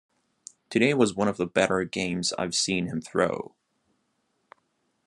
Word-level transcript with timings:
Today 0.71 0.95
was 0.95 1.13
one 1.13 1.27
of 1.27 1.37
the 1.37 1.45
better 1.45 1.83
games 1.83 2.33
I've 2.35 2.55
seen 2.55 2.87
him 2.87 3.01
throw. 3.01 3.53